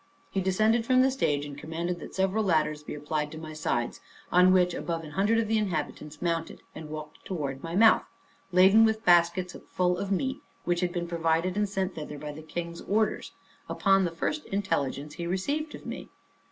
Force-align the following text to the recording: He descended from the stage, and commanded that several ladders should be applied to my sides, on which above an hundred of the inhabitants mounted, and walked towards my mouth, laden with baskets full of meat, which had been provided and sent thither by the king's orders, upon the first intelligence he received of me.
He 0.31 0.41
descended 0.41 0.83
from 0.83 1.03
the 1.03 1.11
stage, 1.11 1.45
and 1.45 1.55
commanded 1.55 1.99
that 1.99 2.15
several 2.15 2.43
ladders 2.43 2.79
should 2.79 2.87
be 2.87 2.95
applied 2.95 3.31
to 3.33 3.37
my 3.37 3.53
sides, 3.53 4.01
on 4.31 4.51
which 4.51 4.73
above 4.73 5.03
an 5.03 5.11
hundred 5.11 5.37
of 5.37 5.47
the 5.47 5.59
inhabitants 5.59 6.23
mounted, 6.23 6.63
and 6.73 6.89
walked 6.89 7.23
towards 7.23 7.61
my 7.61 7.75
mouth, 7.75 8.01
laden 8.51 8.83
with 8.83 9.05
baskets 9.05 9.55
full 9.71 9.99
of 9.99 10.11
meat, 10.11 10.41
which 10.63 10.79
had 10.79 10.91
been 10.91 11.07
provided 11.07 11.55
and 11.55 11.69
sent 11.69 11.93
thither 11.93 12.17
by 12.17 12.31
the 12.31 12.41
king's 12.41 12.81
orders, 12.81 13.33
upon 13.69 14.03
the 14.03 14.09
first 14.09 14.43
intelligence 14.47 15.13
he 15.13 15.27
received 15.27 15.75
of 15.75 15.85
me. 15.85 16.09